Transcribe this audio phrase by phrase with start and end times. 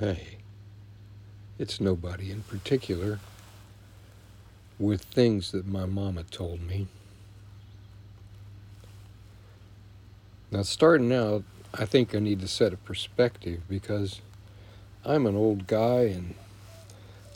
[0.00, 0.36] Hey,
[1.58, 3.18] it's nobody in particular
[4.78, 6.86] with things that my mama told me.
[10.52, 11.42] Now, starting out,
[11.74, 14.20] I think I need to set a perspective because
[15.04, 16.36] I'm an old guy and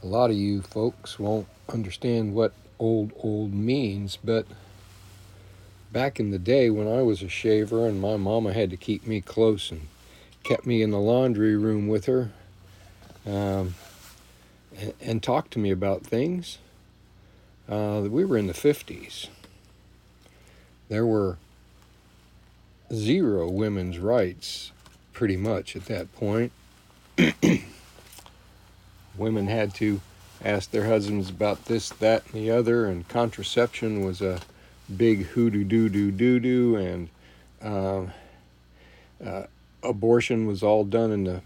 [0.01, 4.47] a lot of you folks won't understand what old old means, but
[5.91, 9.05] back in the day when I was a shaver and my mama had to keep
[9.05, 9.89] me close and
[10.45, 12.31] kept me in the laundry room with her
[13.26, 13.75] um,
[14.79, 16.58] and, and to me about things,
[17.68, 19.29] uh, we were in the 50s.
[20.89, 21.39] There were
[22.93, 24.72] zero women's rights
[25.13, 26.53] pretty much at that point.
[29.16, 30.00] Women had to
[30.44, 34.41] ask their husbands about this, that, and the other, and contraception was a
[34.94, 37.08] big hoodoo doo doo doo doo, and
[37.62, 38.06] uh,
[39.25, 39.47] uh,
[39.83, 41.42] abortion was all done in the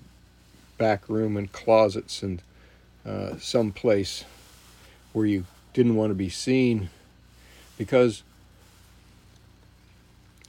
[0.79, 2.43] back room and closets and
[3.05, 4.25] uh, some place
[5.13, 6.91] where you didn't want to be seen
[7.79, 8.23] because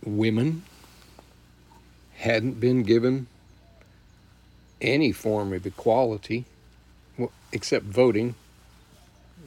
[0.04, 0.64] women
[2.16, 3.28] hadn't been given
[4.82, 6.46] any form of equality
[7.52, 8.36] except voting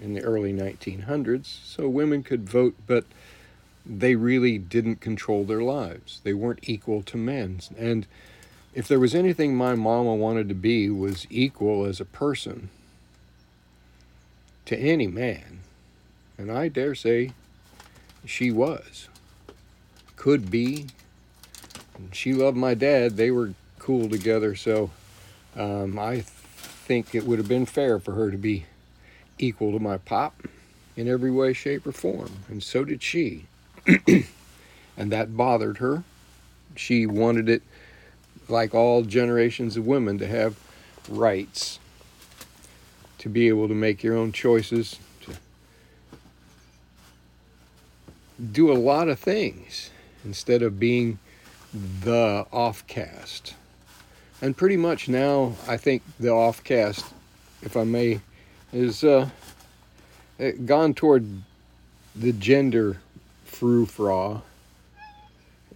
[0.00, 1.46] in the early 1900s.
[1.64, 3.04] So women could vote, but
[3.84, 6.20] they really didn't control their lives.
[6.24, 7.60] They weren't equal to men.
[7.78, 8.06] And
[8.74, 12.70] if there was anything my mama wanted to be was equal as a person
[14.66, 15.60] to any man.
[16.38, 17.32] And I dare say
[18.24, 19.08] she was.
[20.16, 20.86] Could be.
[21.96, 23.16] And she loved my dad.
[23.16, 24.54] They were cool together.
[24.54, 24.90] So
[25.56, 28.66] um, I think it would have been fair for her to be
[29.38, 30.34] equal to my pop
[30.96, 32.30] in every way, shape, or form.
[32.48, 33.46] And so did she.
[34.96, 36.04] and that bothered her.
[36.76, 37.62] She wanted it,
[38.50, 40.56] like all generations of women, to have
[41.08, 41.78] rights,
[43.18, 45.32] to be able to make your own choices, to
[48.52, 49.90] do a lot of things
[50.24, 51.18] instead of being
[51.72, 53.54] the offcast.
[54.42, 57.04] And pretty much now, I think the offcast,
[57.62, 58.20] if I may,
[58.72, 59.28] is uh,
[60.64, 61.26] gone toward
[62.16, 63.00] the gender
[63.44, 64.42] frou fra,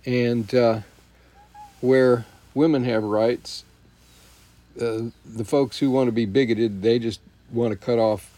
[0.07, 0.81] and uh,
[1.81, 2.25] where
[2.55, 3.65] women have rights,
[4.81, 7.21] uh, the folks who want to be bigoted, they just
[7.53, 8.31] want to cut off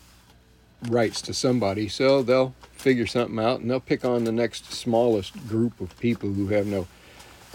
[0.88, 1.88] rights to somebody.
[1.88, 6.32] So they'll figure something out and they'll pick on the next smallest group of people
[6.32, 6.87] who have no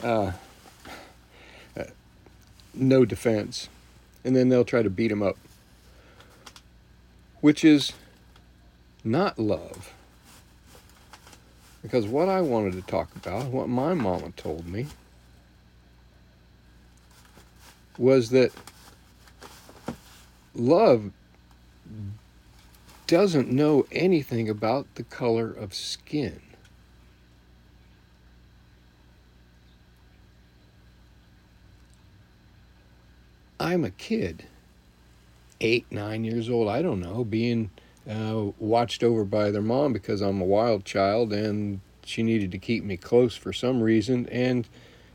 [0.04, 0.32] uh,
[1.78, 1.84] uh
[2.74, 3.70] no defense,
[4.24, 5.38] and then they'll try to beat them up,
[7.42, 7.94] which is
[9.04, 9.94] not love.
[11.82, 14.88] Because what I wanted to talk about, what my mama told me,
[17.97, 18.52] was that
[20.53, 21.12] love
[23.07, 26.41] doesn't know anything about the color of skin.
[33.59, 34.46] I'm a kid,
[35.59, 37.69] eight, nine years old, I don't know, being
[38.09, 42.58] uh, watched over by their mom because I'm a wild child and she needed to
[42.58, 44.28] keep me close for some reason.
[44.29, 44.68] And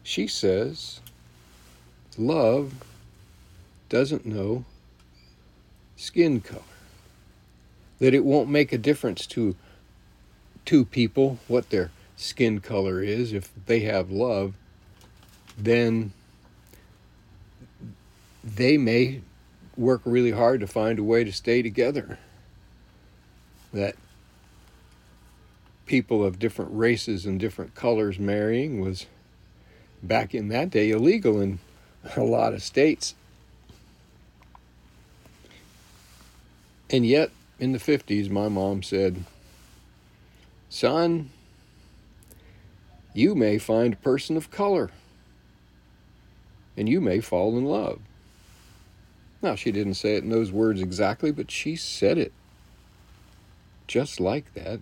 [0.03, 1.01] she says,
[2.19, 2.75] love
[3.89, 4.65] doesn't know
[5.97, 6.63] skin color.
[7.99, 9.57] That it won't make a difference to
[10.65, 13.33] two people what their skin color is.
[13.33, 14.55] If they have love,
[15.57, 16.13] then
[18.45, 19.23] they may
[19.77, 22.19] work really hard to find a way to stay together
[23.73, 23.95] that
[25.85, 29.07] people of different races and different colors marrying was
[30.03, 31.59] back in that day illegal in
[32.17, 33.15] a lot of states.
[36.89, 39.25] And yet, in the 50s, my mom said,
[40.69, 41.31] Son,
[43.13, 44.91] you may find a person of color
[46.77, 47.99] and you may fall in love.
[49.43, 52.33] Now, she didn't say it in those words exactly, but she said it
[53.87, 54.81] just like that.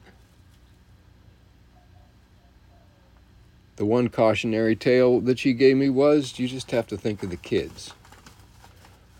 [3.76, 7.30] The one cautionary tale that she gave me was you just have to think of
[7.30, 7.92] the kids.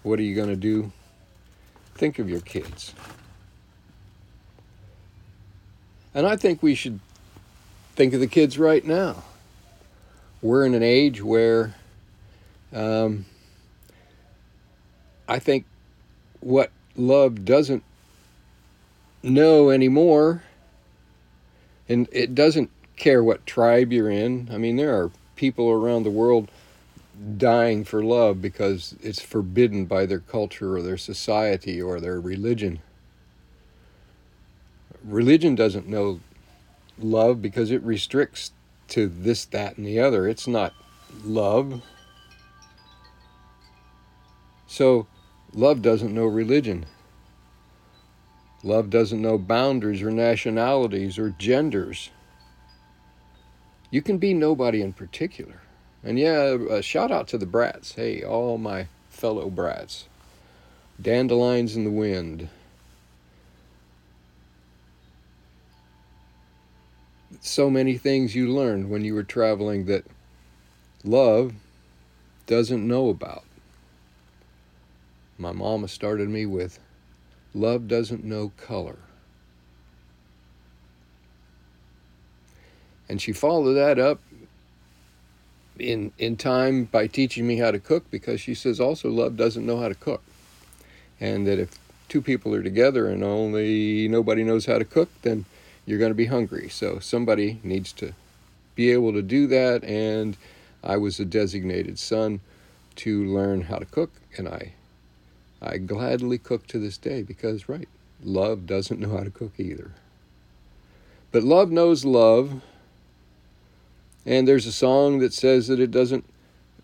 [0.02, 0.92] What are you going to do?
[1.94, 2.94] Think of your kids.
[6.14, 7.00] And I think we should
[7.96, 9.24] think of the kids right now.
[10.40, 11.74] We're in an age where
[12.72, 13.24] um,
[15.26, 15.64] I think
[16.40, 17.82] what love doesn't
[19.22, 20.44] know anymore.
[21.88, 24.48] And it doesn't care what tribe you're in.
[24.52, 26.50] I mean, there are people around the world
[27.36, 32.80] dying for love because it's forbidden by their culture or their society or their religion.
[35.04, 36.20] Religion doesn't know
[36.98, 38.52] love because it restricts
[38.88, 40.28] to this, that, and the other.
[40.28, 40.74] It's not
[41.24, 41.82] love.
[44.66, 45.06] So,
[45.52, 46.86] love doesn't know religion.
[48.62, 52.10] Love doesn't know boundaries or nationalities or genders.
[53.94, 55.60] You can be nobody in particular.
[56.02, 57.92] And yeah, a shout out to the brats.
[57.92, 60.08] Hey, all my fellow brats.
[61.00, 62.48] Dandelions in the wind.
[67.40, 70.04] So many things you learned when you were traveling that
[71.04, 71.52] love
[72.48, 73.44] doesn't know about.
[75.38, 76.80] My mama started me with
[77.54, 78.98] love doesn't know color.
[83.08, 84.20] And she followed that up
[85.78, 89.66] in in time by teaching me how to cook because she says also love doesn't
[89.66, 90.22] know how to cook.
[91.20, 91.78] And that if
[92.08, 95.44] two people are together and only nobody knows how to cook, then
[95.86, 96.68] you're going to be hungry.
[96.68, 98.14] So somebody needs to
[98.74, 100.36] be able to do that and
[100.82, 102.40] I was a designated son
[102.96, 104.72] to learn how to cook and I
[105.62, 107.88] I gladly cook to this day because right,
[108.22, 109.92] love doesn't know how to cook either.
[111.32, 112.62] But love knows love
[114.26, 116.24] and there's a song that says that it doesn't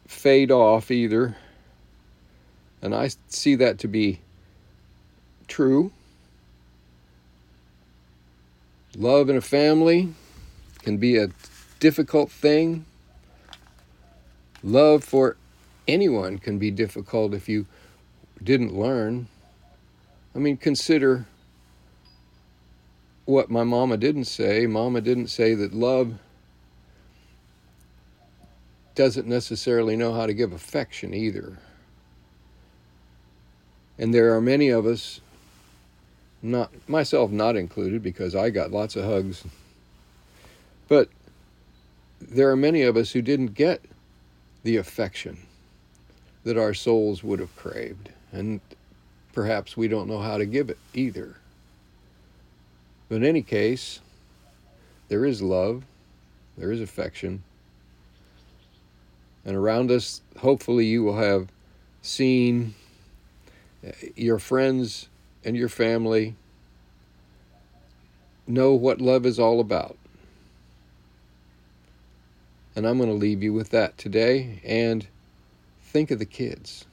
[0.07, 1.37] fade off either.
[2.83, 4.21] And I see that to be
[5.49, 5.93] true.
[8.97, 10.13] Love in a family
[10.81, 11.29] can be a
[11.79, 12.85] difficult thing.
[14.63, 15.37] Love for
[15.87, 17.67] anyone can be difficult if you
[18.43, 19.29] didn't learn.
[20.35, 21.27] I mean, consider
[23.25, 24.67] what my mama didn't say.
[24.67, 26.15] Mama didn't say that love
[28.95, 31.59] doesn't necessarily know how to give affection either.
[33.99, 35.21] And there are many of us,
[36.43, 39.45] not myself not included, because I got lots of hugs.
[40.89, 41.09] But
[42.21, 43.83] there are many of us who didn't get
[44.63, 45.39] the affection
[46.45, 48.11] that our souls would have craved.
[48.33, 48.61] And
[49.33, 51.37] perhaps we don't know how to give it either.
[53.09, 54.01] But in any case,
[55.09, 55.85] there is love,
[56.57, 57.43] there is affection,
[59.45, 61.49] and around us, hopefully, you will have
[62.03, 62.75] seen
[63.87, 65.09] uh, your friends
[65.45, 66.35] and your family
[68.47, 69.97] know what love is all about.
[72.77, 75.07] And I'm going to leave you with that today and
[75.83, 76.85] think of the kids.